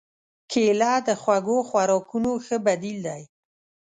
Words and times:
کېله 0.51 0.93
د 1.07 1.09
خوږو 1.21 1.57
خوراکونو 1.69 2.31
ښه 2.45 2.57
بدیل 2.65 2.97
دی. 3.07 3.21